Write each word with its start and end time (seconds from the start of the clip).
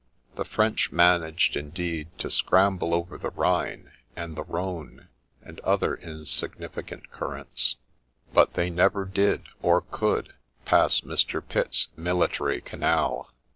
The 0.33 0.45
French 0.45 0.91
managed, 0.91 1.55
indeed, 1.55 2.07
to 2.17 2.31
scramble 2.31 2.95
over 2.95 3.19
the 3.19 3.29
Rhine, 3.29 3.91
and 4.15 4.35
the 4.35 4.41
Rhone, 4.41 5.09
and 5.43 5.59
other 5.59 5.95
insignificant 5.95 7.11
currents; 7.11 7.75
but 8.33 8.55
they 8.55 8.71
never 8.71 9.05
did, 9.05 9.43
or 9.61 9.81
could, 9.81 10.33
pass 10.65 11.01
Mr. 11.01 11.47
Pitt's' 11.47 11.89
Military 12.09 12.61
Canal.' 12.61 13.29